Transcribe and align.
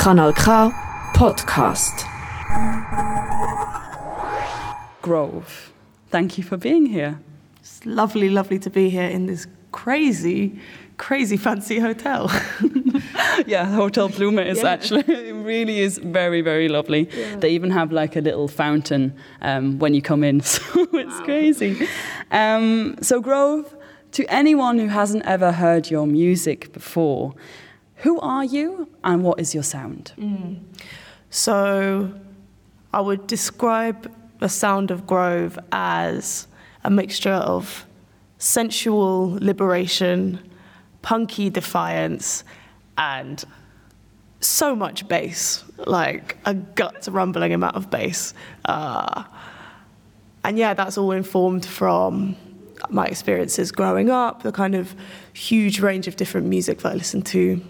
Kanal 0.00 0.32
K 0.34 0.44
Podcast. 1.14 2.06
Grove, 5.02 5.72
thank 6.08 6.38
you 6.38 6.44
for 6.44 6.56
being 6.56 6.86
here. 6.86 7.20
It's 7.58 7.84
lovely, 7.84 8.30
lovely 8.30 8.58
to 8.60 8.70
be 8.70 8.88
here 8.88 9.06
in 9.06 9.26
this 9.26 9.46
crazy, 9.72 10.58
crazy 10.96 11.36
fancy 11.36 11.78
hotel. 11.78 12.30
yeah, 13.46 13.66
Hotel 13.66 14.08
Blume 14.08 14.38
is 14.38 14.62
Yeah. 14.62 14.70
actually, 14.70 15.04
it 15.06 15.34
really 15.34 15.80
is 15.80 15.98
very, 15.98 16.40
very 16.40 16.68
lovely. 16.68 17.04
They 17.40 17.50
even 17.50 17.70
have 17.70 17.92
like 17.92 18.16
a 18.16 18.20
little 18.22 18.48
fountain 18.48 19.12
um, 19.42 19.78
when 19.78 19.92
you 19.92 20.00
come 20.00 20.24
in, 20.24 20.40
so 20.54 20.62
it's 20.94 21.20
crazy. 21.20 21.86
Um, 22.30 22.96
so, 23.02 23.20
Grove, 23.20 23.76
to 24.12 24.24
anyone 24.32 24.78
who 24.78 24.86
hasn't 24.88 25.26
ever 25.26 25.52
heard 25.52 25.90
your 25.90 26.06
music 26.06 26.72
before, 26.72 27.34
who 28.02 28.18
are 28.20 28.44
you 28.44 28.88
and 29.04 29.22
what 29.22 29.40
is 29.40 29.54
your 29.54 29.62
sound? 29.62 30.12
so 31.30 32.12
I 32.92 33.00
would 33.00 33.26
describe 33.26 34.10
the 34.40 34.48
sound 34.48 34.90
of 34.90 35.06
Grove 35.06 35.58
as 35.70 36.48
a 36.82 36.90
mixture 36.90 37.30
of 37.30 37.86
sensual 38.38 39.36
liberation, 39.40 40.40
punky 41.02 41.50
defiance, 41.50 42.42
and 42.96 43.44
so 44.40 44.74
much 44.74 45.06
bass, 45.06 45.62
like 45.86 46.38
a 46.46 46.54
gut 46.54 47.06
rumbling 47.10 47.52
amount 47.52 47.76
of 47.76 47.90
bass. 47.90 48.32
Uh, 48.64 49.24
and 50.42 50.58
yeah, 50.58 50.72
that's 50.72 50.96
all 50.96 51.12
informed 51.12 51.66
from 51.66 52.34
my 52.88 53.04
experiences 53.06 53.70
growing 53.70 54.08
up, 54.08 54.42
the 54.42 54.52
kind 54.52 54.74
of 54.74 54.94
huge 55.34 55.80
range 55.80 56.08
of 56.08 56.16
different 56.16 56.46
music 56.46 56.78
that 56.78 56.92
I 56.92 56.94
listened 56.94 57.26
to. 57.26 57.60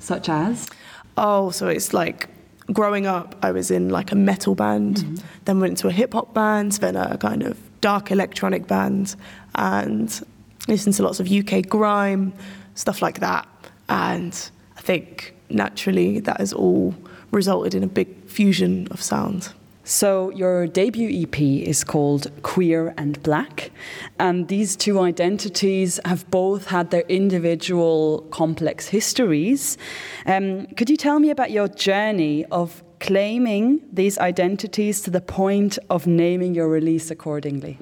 Such 0.00 0.28
as? 0.28 0.68
Oh, 1.16 1.50
so 1.50 1.68
it's 1.68 1.92
like 1.92 2.28
growing 2.72 3.06
up, 3.06 3.36
I 3.42 3.50
was 3.50 3.70
in 3.70 3.88
like 3.88 4.12
a 4.12 4.14
metal 4.14 4.54
band, 4.54 4.96
mm-hmm. 4.96 5.16
then 5.44 5.60
went 5.60 5.72
into 5.72 5.88
a 5.88 5.92
hip 5.92 6.12
hop 6.12 6.34
band, 6.34 6.72
then 6.72 6.96
a 6.96 7.16
kind 7.18 7.42
of 7.42 7.58
dark 7.80 8.10
electronic 8.10 8.66
band, 8.66 9.16
and 9.54 10.20
listened 10.66 10.94
to 10.96 11.02
lots 11.02 11.20
of 11.20 11.30
UK 11.30 11.68
grime, 11.68 12.32
stuff 12.74 13.02
like 13.02 13.20
that. 13.20 13.48
And 13.88 14.50
I 14.76 14.80
think 14.80 15.34
naturally 15.50 16.20
that 16.20 16.38
has 16.38 16.52
all 16.52 16.94
resulted 17.30 17.74
in 17.74 17.82
a 17.82 17.88
big 17.88 18.08
fusion 18.26 18.88
of 18.90 19.02
sound. 19.02 19.52
So, 19.88 20.28
your 20.32 20.66
debut 20.66 21.22
EP 21.22 21.40
is 21.40 21.82
called 21.82 22.30
Queer 22.42 22.92
and 22.98 23.22
Black, 23.22 23.70
and 24.18 24.46
these 24.48 24.76
two 24.76 25.00
identities 25.00 25.98
have 26.04 26.30
both 26.30 26.66
had 26.66 26.90
their 26.90 27.06
individual 27.08 28.26
complex 28.30 28.88
histories. 28.88 29.78
Um, 30.26 30.66
could 30.76 30.90
you 30.90 30.98
tell 30.98 31.18
me 31.20 31.30
about 31.30 31.52
your 31.52 31.68
journey 31.68 32.44
of 32.50 32.82
claiming 33.00 33.80
these 33.90 34.18
identities 34.18 35.00
to 35.04 35.10
the 35.10 35.22
point 35.22 35.78
of 35.88 36.06
naming 36.06 36.54
your 36.54 36.68
release 36.68 37.10
accordingly? 37.10 37.78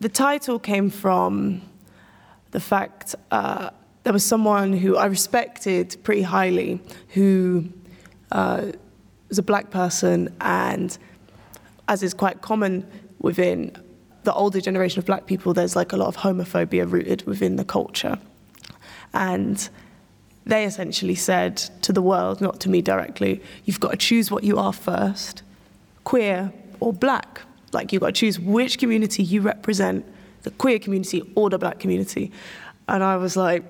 The 0.00 0.10
title 0.10 0.58
came 0.58 0.90
from 0.90 1.62
the 2.50 2.60
fact 2.60 3.14
uh, 3.30 3.70
there 4.02 4.12
was 4.12 4.26
someone 4.26 4.74
who 4.74 4.98
I 4.98 5.06
respected 5.06 5.96
pretty 6.02 6.22
highly 6.22 6.78
who 7.14 7.70
uh, 8.32 8.72
was 9.30 9.38
a 9.38 9.42
black 9.42 9.70
person, 9.70 10.34
and 10.42 10.98
as 11.88 12.02
is 12.02 12.12
quite 12.12 12.42
common 12.42 12.86
within 13.20 13.74
the 14.24 14.34
older 14.34 14.60
generation 14.60 14.98
of 14.98 15.06
black 15.06 15.26
people, 15.26 15.54
there's 15.54 15.74
like 15.74 15.92
a 15.92 15.96
lot 15.96 16.08
of 16.08 16.16
homophobia 16.18 16.90
rooted 16.90 17.22
within 17.26 17.56
the 17.56 17.64
culture. 17.64 18.18
And 19.14 19.68
they 20.44 20.64
essentially 20.64 21.14
said 21.14 21.56
to 21.82 21.92
the 21.92 22.02
world, 22.02 22.40
not 22.40 22.60
to 22.60 22.68
me 22.68 22.82
directly, 22.82 23.42
you've 23.64 23.80
got 23.80 23.92
to 23.92 23.96
choose 23.96 24.30
what 24.30 24.44
you 24.44 24.58
are 24.58 24.72
first 24.72 25.42
queer 26.04 26.52
or 26.80 26.92
black. 26.92 27.40
Like 27.72 27.92
you've 27.92 28.00
got 28.00 28.08
to 28.08 28.12
choose 28.12 28.38
which 28.38 28.78
community 28.78 29.22
you 29.22 29.40
represent, 29.40 30.04
the 30.42 30.50
queer 30.50 30.78
community 30.78 31.22
or 31.34 31.50
the 31.50 31.58
black 31.58 31.78
community. 31.78 32.32
And 32.88 33.02
I 33.02 33.16
was 33.16 33.36
like, 33.36 33.62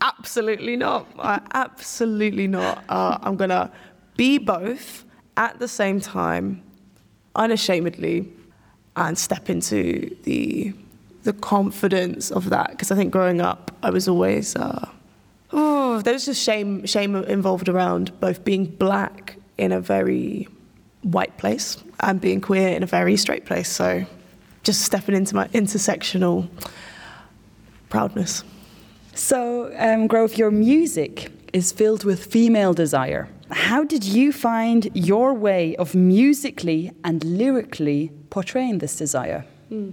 absolutely 0.00 0.76
not. 0.76 1.06
I, 1.18 1.40
absolutely 1.54 2.46
not. 2.46 2.82
Uh, 2.88 3.18
I'm 3.20 3.36
going 3.36 3.50
to 3.50 3.70
be 4.22 4.38
both 4.38 5.04
at 5.36 5.58
the 5.58 5.66
same 5.66 5.98
time, 5.98 6.62
unashamedly, 7.34 8.18
and 8.94 9.18
step 9.18 9.50
into 9.50 10.16
the, 10.22 10.72
the 11.24 11.32
confidence 11.32 12.30
of 12.30 12.48
that. 12.50 12.70
Because 12.70 12.92
I 12.92 12.94
think 12.94 13.10
growing 13.10 13.40
up, 13.40 13.72
I 13.82 13.90
was 13.90 14.06
always. 14.06 14.54
Uh, 14.54 14.88
Oh, 15.54 16.00
there 16.00 16.14
was 16.14 16.24
just 16.24 16.42
shame, 16.42 16.86
shame 16.86 17.14
involved 17.14 17.68
around 17.68 18.04
both 18.20 18.42
being 18.42 18.64
black 18.64 19.36
in 19.58 19.70
a 19.70 19.80
very 19.80 20.48
white 21.02 21.36
place 21.36 21.76
and 22.00 22.20
being 22.20 22.40
queer 22.40 22.68
in 22.68 22.82
a 22.82 22.86
very 22.86 23.16
straight 23.18 23.44
place. 23.44 23.68
So, 23.68 24.06
just 24.62 24.80
stepping 24.80 25.14
into 25.14 25.34
my 25.34 25.48
intersectional 25.48 26.48
proudness. 27.90 28.44
So, 29.14 29.74
um, 29.76 30.06
Grove, 30.06 30.38
your 30.38 30.50
music 30.50 31.30
is 31.52 31.70
filled 31.70 32.04
with 32.04 32.24
female 32.24 32.72
desire. 32.72 33.28
How 33.52 33.84
did 33.84 34.02
you 34.04 34.32
find 34.32 34.88
your 34.94 35.34
way 35.34 35.76
of 35.76 35.94
musically 35.94 36.90
and 37.04 37.22
lyrically 37.22 38.10
portraying 38.30 38.78
this 38.78 38.96
desire? 38.96 39.44
Hmm. 39.68 39.90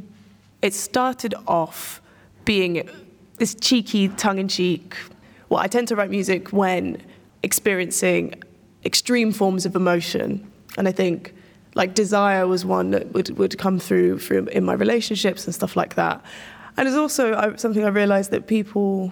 It 0.62 0.74
started 0.74 1.36
off 1.48 2.02
being 2.46 2.90
this 3.38 3.56
cheeky, 3.56 4.10
tongue-in-cheek. 4.10 4.96
Well, 5.50 5.60
I 5.60 5.68
tend 5.68 5.88
to 5.90 5.96
write 5.96 6.10
music 6.10 6.54
when 6.54 7.02
experiencing 7.44 8.42
extreme 8.86 9.32
forms 9.32 9.66
of 9.66 9.76
emotion, 9.76 10.50
and 10.78 10.88
I 10.88 10.92
think 10.92 11.34
like 11.76 11.94
desire 11.94 12.48
was 12.48 12.66
one 12.66 12.92
that 12.92 13.14
would, 13.14 13.38
would 13.38 13.58
come 13.58 13.80
through 13.80 14.20
through 14.20 14.48
in 14.48 14.64
my 14.66 14.74
relationships 14.74 15.46
and 15.46 15.54
stuff 15.54 15.76
like 15.76 15.96
that. 15.96 16.24
And 16.78 16.88
it's 16.88 16.98
also 16.98 17.56
something 17.58 17.84
I 17.84 17.90
realized 17.90 18.32
that 18.32 18.48
people 18.48 19.12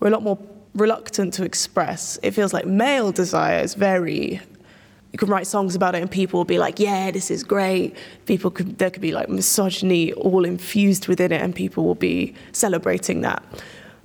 were 0.00 0.08
a 0.08 0.10
lot 0.10 0.22
more 0.22 0.38
reluctant 0.76 1.34
to 1.34 1.44
express. 1.44 2.18
It 2.22 2.32
feels 2.32 2.52
like 2.52 2.66
male 2.66 3.10
desire 3.10 3.60
is 3.62 3.74
very 3.74 4.40
you 5.16 5.18
can 5.18 5.30
write 5.30 5.46
songs 5.46 5.74
about 5.74 5.94
it 5.94 6.02
and 6.02 6.10
people 6.10 6.38
will 6.38 6.44
be 6.44 6.58
like, 6.58 6.78
yeah, 6.78 7.10
this 7.10 7.30
is 7.30 7.42
great. 7.42 7.96
People 8.26 8.50
could, 8.50 8.76
there 8.76 8.90
could 8.90 9.00
be 9.00 9.12
like 9.12 9.30
misogyny 9.30 10.12
all 10.12 10.44
infused 10.44 11.08
within 11.08 11.32
it 11.32 11.40
and 11.40 11.54
people 11.54 11.84
will 11.84 11.94
be 11.94 12.34
celebrating 12.52 13.22
that. 13.22 13.42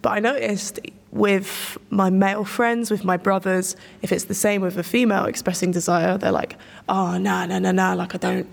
But 0.02 0.12
I 0.12 0.20
noticed 0.20 0.80
with 1.12 1.78
my 1.90 2.10
male 2.10 2.46
friends, 2.46 2.90
with 2.90 3.04
my 3.04 3.18
brothers, 3.18 3.76
if 4.02 4.14
it's 4.14 4.24
the 4.24 4.34
same 4.34 4.62
with 4.62 4.78
a 4.78 4.84
female 4.84 5.26
expressing 5.26 5.72
desire, 5.72 6.18
they're 6.18 6.32
like, 6.32 6.56
oh, 6.88 7.18
no, 7.18 7.46
no, 7.46 7.60
no, 7.60 7.72
no, 7.72 7.94
like 7.94 8.16
I 8.16 8.18
don't, 8.18 8.48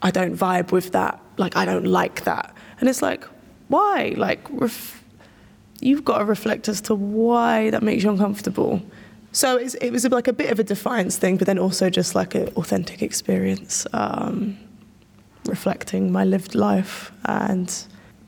I 0.00 0.10
don't 0.10 0.34
vibe 0.34 0.72
with 0.72 0.92
that. 0.92 1.20
Like 1.36 1.54
I 1.54 1.66
don't 1.66 1.86
like 1.86 2.24
that. 2.24 2.54
And 2.78 2.88
it's 2.88 3.02
like, 3.02 3.24
why? 3.68 4.14
Like, 4.16 4.40
ref- 4.50 5.04
you've 5.80 6.04
got 6.04 6.18
to 6.18 6.24
reflect 6.24 6.68
as 6.68 6.80
to 6.82 6.94
why 6.94 7.70
that 7.70 7.82
makes 7.82 8.04
you 8.04 8.10
uncomfortable. 8.10 8.82
So 9.32 9.56
it's, 9.56 9.74
it 9.74 9.90
was 9.90 10.04
like 10.08 10.28
a 10.28 10.32
bit 10.32 10.50
of 10.50 10.58
a 10.58 10.64
defiance 10.64 11.16
thing, 11.16 11.36
but 11.36 11.46
then 11.46 11.58
also 11.58 11.88
just 11.88 12.14
like 12.14 12.34
an 12.34 12.48
authentic 12.56 13.02
experience, 13.02 13.86
um, 13.92 14.58
reflecting 15.46 16.10
my 16.10 16.24
lived 16.24 16.54
life 16.54 17.12
and 17.24 17.72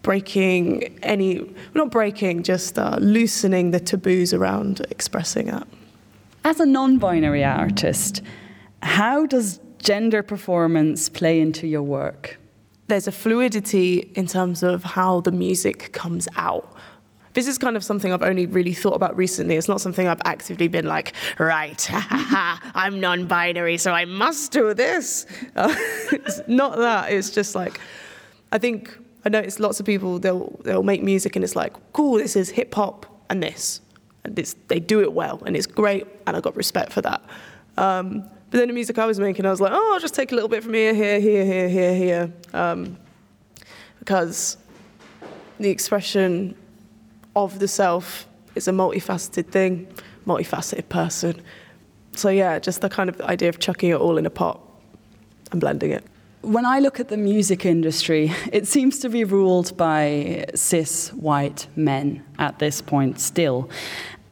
breaking 0.03 0.99
any, 1.03 1.53
not 1.75 1.91
breaking, 1.91 2.43
just 2.43 2.79
uh, 2.79 2.97
loosening 3.01 3.73
the 3.73 3.81
taboos 3.81 4.33
around 4.33 4.81
expressing 4.91 5.49
it. 5.49 5.65
As 6.45 6.59
a 6.61 6.67
non 6.67 6.99
binary 6.99 7.45
artist, 7.45 8.23
how 8.83 9.27
does 9.27 9.61
gender 9.79 10.23
performance 10.23 11.09
play 11.09 11.41
into 11.41 11.67
your 11.67 11.83
work? 11.83 12.39
there's 12.93 13.09
a 13.09 13.13
fluidity 13.13 14.13
in 14.15 14.27
terms 14.27 14.63
of 14.63 14.85
how 14.85 15.21
the 15.23 15.33
music 15.33 15.93
comes 15.95 16.29
out. 16.37 16.71
This 17.35 17.47
is 17.47 17.57
kind 17.57 17.77
of 17.77 17.85
something 17.85 18.13
I've 18.13 18.23
only 18.23 18.47
really 18.47 18.75
thought 18.75 18.95
about 18.95 19.17
recently. 19.17 19.57
It's 19.57 19.69
not 19.69 19.81
something 19.81 20.07
I've 20.07 20.21
actively 20.25 20.69
been 20.69 20.87
like, 20.87 21.15
right, 21.39 21.89
I'm 21.93 23.01
non 23.01 23.27
binary, 23.27 23.79
so 23.79 23.93
I 23.93 24.05
must 24.05 24.53
do 24.53 24.75
this. 24.75 25.27
It's 26.13 26.43
not 26.47 26.77
that. 26.77 27.11
It's 27.11 27.31
just 27.31 27.55
like, 27.55 27.81
I 28.53 28.59
think 28.59 28.97
I 29.25 29.31
notice 29.31 29.59
lots 29.59 29.81
of 29.81 29.87
people, 29.87 30.19
they'll, 30.19 30.61
they'll 30.63 30.83
make 30.83 31.03
music 31.03 31.37
and 31.37 31.45
it's 31.45 31.57
like, 31.57 31.73
cool, 31.93 32.19
this 32.19 32.37
is 32.37 32.51
hip 32.51 32.75
hop 32.75 33.07
and 33.31 33.43
this. 33.43 33.81
And 34.25 34.39
it's, 34.39 34.55
they 34.69 34.79
do 34.79 35.01
it 35.01 35.13
well 35.13 35.43
and 35.47 35.57
it's 35.57 35.67
great, 35.67 36.07
and 36.27 36.37
I've 36.37 36.43
got 36.43 36.55
respect 36.55 36.93
for 36.93 37.01
that. 37.01 37.23
Um, 37.79 38.29
but 38.51 38.59
then 38.59 38.69
the 38.69 38.75
music 38.75 38.99
I 38.99 39.07
was 39.07 39.19
making, 39.19 39.47
I 39.47 39.51
was 39.51 39.61
like, 39.61 39.73
oh, 39.73 39.91
I'll 39.95 40.01
just 40.01 40.15
take 40.15 40.33
a 40.33 40.35
little 40.35 40.51
bit 40.51 40.63
from 40.63 40.75
here, 40.75 40.95
here, 40.95 41.19
here, 41.19 41.45
here, 41.47 41.69
here, 41.69 41.95
here. 41.95 42.33
Um, 42.53 42.99
because 43.99 44.59
the 45.59 45.71
expression 45.71 46.55
of 47.35 47.59
the 47.59 47.69
self 47.69 48.27
is 48.55 48.69
a 48.69 48.73
multifaceted 48.73 49.47
thing, 49.49 49.89
multifaceted 50.27 50.89
person. 50.89 51.41
So 52.15 52.29
yeah, 52.29 52.59
just 52.59 52.81
the 52.81 52.91
kind 52.91 53.09
of 53.09 53.21
idea 53.23 53.49
of 53.49 53.59
chucking 53.59 53.91
it 53.91 53.97
all 53.97 54.19
in 54.19 54.27
a 54.27 54.31
pot 54.31 54.61
and 55.51 55.61
blending 55.61 55.91
it. 55.91 56.05
When 56.43 56.67
I 56.67 56.81
look 56.81 56.99
at 56.99 57.09
the 57.09 57.17
music 57.17 57.65
industry, 57.65 58.33
it 58.53 58.67
seems 58.67 58.99
to 59.01 59.09
be 59.09 59.25
ruled 59.25 59.77
by 59.77 60.47
cis 60.55 61.13
white 61.13 61.69
men 61.77 62.25
at 62.39 62.59
this 62.59 62.83
point 62.83 63.21
still. 63.21 63.71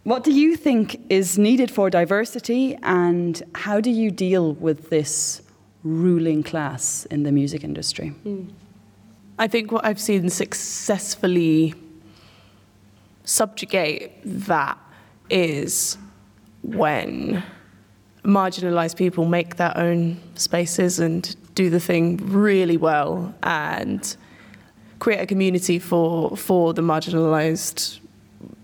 What 0.03 0.25
do 0.25 0.33
you 0.33 0.57
think 0.57 1.01
is 1.09 1.39
needed 1.39 1.71
for 1.71 1.91
diversity, 1.91 2.77
and 2.83 3.43
how 3.55 3.81
do 3.81 3.91
you 3.91 4.11
deal 4.11 4.55
with 4.55 4.91
this 4.91 5.43
ruling 5.85 6.43
class 6.43 7.05
in 7.07 7.23
the 7.23 7.31
music 7.31 7.63
industry? 7.63 8.15
Mm. 8.25 8.51
I 9.39 9.47
think 9.47 9.71
what 9.73 9.85
I've 9.85 10.01
seen 10.01 10.29
successfully 10.31 11.75
subjugate 13.25 14.13
that 14.25 14.79
is 15.29 15.97
when 16.63 17.43
marginalized 18.25 18.97
people 18.97 19.25
make 19.25 19.57
their 19.57 19.77
own 19.77 20.21
spaces 20.35 20.99
and 20.99 21.37
do 21.55 21.71
the 21.71 21.81
thing 21.81 22.19
really 22.31 22.77
well 22.77 23.35
and 23.43 24.17
create 24.99 25.21
a 25.21 25.27
community 25.27 25.79
for 25.79 26.37
for 26.37 26.75
the 26.75 26.83
marginalized 26.83 28.01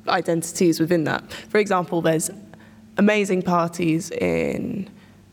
identities 0.08 0.78
within 0.78 1.04
that. 1.04 1.32
For 1.48 1.58
example, 1.58 2.00
there's 2.00 2.30
amazing 2.98 3.42
parties 3.42 4.10
in 4.10 4.88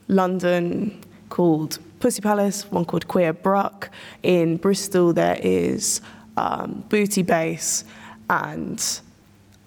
London 0.08 1.00
called 1.28 1.78
Pussy 2.00 2.20
Palace, 2.20 2.70
one 2.70 2.84
called 2.84 3.08
Queer 3.08 3.32
Bruk. 3.32 3.90
In 4.22 4.56
Bristol, 4.56 5.12
there 5.12 5.38
is 5.42 6.00
um, 6.36 6.84
Booty 6.88 7.22
Base 7.22 7.84
and 8.28 9.00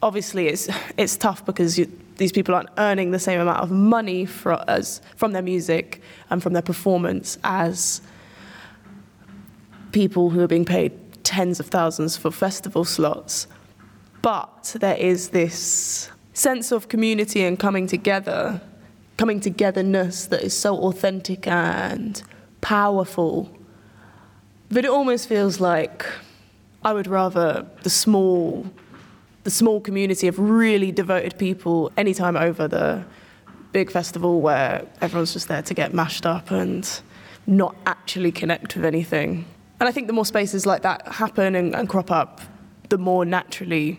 obviously 0.02 0.48
it's 0.48 0.68
it's 0.96 1.16
tough 1.16 1.44
because 1.44 1.78
you, 1.78 1.90
these 2.18 2.32
people 2.32 2.54
aren't 2.54 2.68
earning 2.78 3.12
the 3.12 3.18
same 3.18 3.40
amount 3.40 3.60
of 3.60 3.70
money 3.70 4.26
for, 4.26 4.62
as, 4.68 5.00
from 5.16 5.32
their 5.32 5.42
music 5.42 6.02
and 6.30 6.42
from 6.42 6.52
their 6.52 6.62
performance 6.62 7.38
as 7.44 8.02
people 9.92 10.30
who 10.30 10.40
are 10.40 10.48
being 10.48 10.64
paid 10.64 10.92
tens 11.24 11.60
of 11.60 11.66
thousands 11.66 12.16
for 12.16 12.30
festival 12.30 12.84
slots. 12.84 13.46
But 14.20 14.76
there 14.80 14.96
is 14.96 15.28
this 15.28 16.10
sense 16.34 16.72
of 16.72 16.88
community 16.88 17.44
and 17.44 17.58
coming 17.58 17.86
together, 17.86 18.60
coming 19.16 19.40
togetherness 19.40 20.26
that 20.26 20.42
is 20.42 20.56
so 20.56 20.76
authentic 20.76 21.46
and 21.46 22.20
powerful 22.60 23.48
that 24.70 24.84
it 24.84 24.90
almost 24.90 25.28
feels 25.28 25.60
like 25.60 26.04
I 26.84 26.92
would 26.92 27.06
rather 27.06 27.66
the 27.82 27.90
small 27.90 28.66
the 29.48 29.54
small 29.54 29.80
community 29.80 30.28
of 30.28 30.38
really 30.38 30.92
devoted 30.92 31.38
people 31.38 31.90
anytime 31.96 32.36
over 32.36 32.68
the 32.68 33.02
big 33.72 33.90
festival 33.90 34.42
where 34.42 34.86
everyone's 35.00 35.32
just 35.32 35.48
there 35.48 35.62
to 35.62 35.72
get 35.72 35.94
mashed 35.94 36.26
up 36.26 36.50
and 36.50 37.00
not 37.46 37.74
actually 37.86 38.30
connect 38.30 38.76
with 38.76 38.84
anything. 38.84 39.46
And 39.80 39.88
I 39.88 39.92
think 39.92 40.06
the 40.06 40.12
more 40.12 40.26
spaces 40.26 40.66
like 40.66 40.82
that 40.82 41.08
happen 41.08 41.54
and, 41.54 41.74
and 41.74 41.88
crop 41.88 42.10
up, 42.10 42.42
the 42.90 42.98
more 42.98 43.24
naturally 43.24 43.98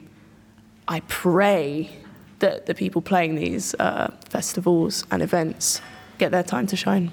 I 0.87 0.99
pray 1.07 1.89
that 2.37 2.67
the 2.67 2.75
people 2.75 3.01
playing 3.01 3.33
these 3.33 3.73
uh, 3.79 4.11
festivals 4.29 5.03
and 5.09 5.23
events 5.23 5.81
get 6.19 6.31
their 6.31 6.43
time 6.43 6.67
to 6.67 6.75
shine. 6.75 7.09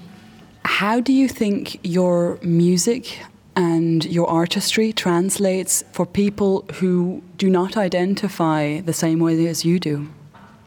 How 0.63 0.99
do 0.99 1.11
you 1.11 1.27
think 1.27 1.79
your 1.81 2.37
music 2.43 3.19
and 3.57 4.05
your 4.05 4.29
artistry 4.29 4.93
translates 4.93 5.83
for 5.91 6.05
people 6.05 6.63
who 6.75 7.23
do 7.37 7.49
not 7.49 7.75
identify 7.75 8.81
the 8.81 8.93
same 8.93 9.19
way 9.19 9.47
as 9.47 9.65
you 9.65 9.79
do? 9.79 10.07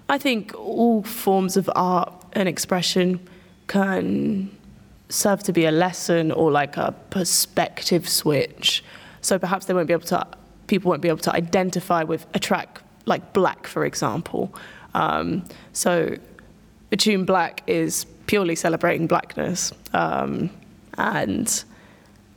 I 0.08 0.18
think 0.18 0.52
all 0.58 1.02
forms 1.04 1.56
of 1.56 1.70
art 1.76 2.12
and 2.32 2.48
expression 2.48 3.20
can 3.68 4.50
serve 5.08 5.42
to 5.44 5.52
be 5.52 5.64
a 5.66 5.70
lesson 5.70 6.32
or 6.32 6.50
like 6.50 6.76
a 6.76 6.92
perspective 7.10 8.08
switch. 8.08 8.82
So 9.20 9.38
perhaps 9.38 9.66
they 9.66 9.74
won't 9.74 9.86
be 9.86 9.92
able 9.92 10.06
to, 10.06 10.26
people 10.66 10.88
won't 10.88 11.02
be 11.02 11.08
able 11.08 11.18
to 11.18 11.32
identify 11.32 12.02
with 12.02 12.26
a 12.34 12.38
track 12.38 12.80
like 13.06 13.32
Black, 13.32 13.66
for 13.66 13.84
example. 13.84 14.52
Um, 14.94 15.44
so 15.72 16.16
the 16.90 16.96
tune 16.96 17.24
Black 17.24 17.62
is 17.68 18.04
purely 18.26 18.56
celebrating 18.56 19.06
blackness. 19.06 19.72
Um, 19.92 20.50
and 20.98 21.64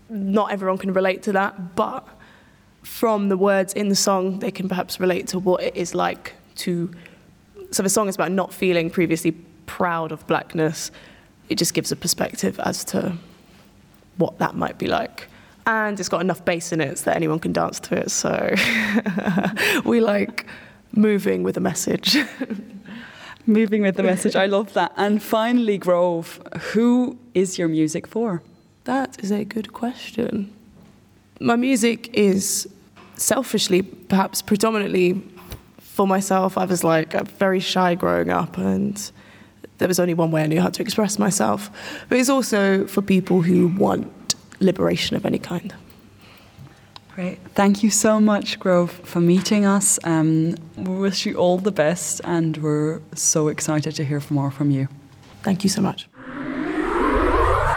not 0.09 0.51
everyone 0.51 0.77
can 0.77 0.93
relate 0.93 1.23
to 1.23 1.31
that, 1.33 1.75
but 1.75 2.07
from 2.83 3.29
the 3.29 3.37
words 3.37 3.73
in 3.73 3.89
the 3.89 3.95
song, 3.95 4.39
they 4.39 4.51
can 4.51 4.67
perhaps 4.67 4.99
relate 4.99 5.27
to 5.29 5.39
what 5.39 5.63
it 5.63 5.75
is 5.75 5.95
like 5.95 6.33
to. 6.55 6.91
So 7.71 7.81
the 7.81 7.89
song 7.89 8.07
is 8.07 8.15
about 8.15 8.31
not 8.31 8.53
feeling 8.53 8.89
previously 8.89 9.31
proud 9.65 10.11
of 10.11 10.25
blackness. 10.27 10.91
It 11.49 11.55
just 11.55 11.73
gives 11.73 11.91
a 11.91 11.95
perspective 11.95 12.59
as 12.59 12.83
to 12.85 13.17
what 14.17 14.37
that 14.39 14.55
might 14.55 14.77
be 14.77 14.87
like. 14.87 15.27
And 15.65 15.99
it's 15.99 16.09
got 16.09 16.21
enough 16.21 16.43
bass 16.43 16.71
in 16.71 16.81
it 16.81 16.99
so 16.99 17.05
that 17.05 17.15
anyone 17.15 17.39
can 17.39 17.53
dance 17.53 17.79
to 17.81 17.95
it. 17.95 18.11
So 18.11 18.53
we 19.85 20.01
like 20.01 20.45
moving 20.91 21.41
with 21.43 21.55
a 21.55 21.61
message. 21.61 22.17
moving 23.45 23.81
with 23.81 23.95
the 23.95 24.03
message. 24.03 24.35
I 24.35 24.45
love 24.45 24.73
that. 24.73 24.93
And 24.97 25.23
finally, 25.23 25.77
Grove, 25.77 26.41
who 26.73 27.17
is 27.33 27.57
your 27.57 27.69
music 27.69 28.07
for? 28.07 28.43
That 28.85 29.23
is 29.23 29.31
a 29.31 29.45
good 29.45 29.71
question. 29.71 30.53
My 31.39 31.55
music 31.55 32.09
is 32.13 32.67
selfishly, 33.15 33.81
perhaps 33.81 34.41
predominantly 34.41 35.21
for 35.79 36.07
myself. 36.07 36.57
I 36.57 36.65
was 36.65 36.83
like 36.83 37.13
very 37.27 37.59
shy 37.59 37.95
growing 37.95 38.29
up, 38.29 38.57
and 38.57 39.11
there 39.77 39.87
was 39.87 39.99
only 39.99 40.13
one 40.13 40.31
way 40.31 40.43
I 40.43 40.47
knew 40.47 40.61
how 40.61 40.69
to 40.69 40.81
express 40.81 41.17
myself. 41.17 41.69
But 42.09 42.17
it's 42.17 42.29
also 42.29 42.85
for 42.87 43.01
people 43.01 43.41
who 43.41 43.67
want 43.67 44.35
liberation 44.59 45.15
of 45.15 45.25
any 45.25 45.39
kind. 45.39 45.73
Great. 47.15 47.39
Thank 47.53 47.83
you 47.83 47.91
so 47.91 48.19
much, 48.19 48.59
Grove, 48.59 48.91
for 48.91 49.19
meeting 49.19 49.65
us. 49.65 49.99
Um, 50.03 50.55
we 50.75 50.95
wish 50.95 51.25
you 51.27 51.35
all 51.35 51.59
the 51.59 51.71
best, 51.71 52.21
and 52.23 52.57
we're 52.57 53.01
so 53.13 53.49
excited 53.49 53.95
to 53.95 54.03
hear 54.03 54.21
more 54.29 54.49
from 54.49 54.71
you. 54.71 54.87
Thank 55.43 55.63
you 55.63 55.69
so 55.69 55.81
much. 55.81 56.07